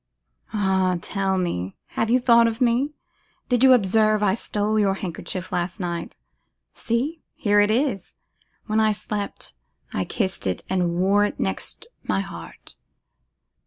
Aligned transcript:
'Ah! 0.51 0.97
tell 0.99 1.37
me, 1.37 1.75
have 1.89 2.09
you 2.09 2.19
thought 2.19 2.47
of 2.47 2.59
me? 2.59 2.95
Did 3.49 3.63
you 3.63 3.71
observe 3.73 4.23
I 4.23 4.33
stole 4.33 4.79
your 4.79 4.95
handkerchief 4.95 5.51
last 5.51 5.79
night? 5.79 6.15
See! 6.73 7.21
here 7.35 7.59
it 7.59 7.69
is; 7.69 8.15
when 8.65 8.79
I 8.79 8.93
slept, 8.93 9.53
I 9.93 10.03
kissed 10.03 10.47
it 10.47 10.63
and 10.71 10.95
wore 10.95 11.23
it 11.25 11.39
next 11.39 11.85
my 12.01 12.21
heart. 12.21 12.77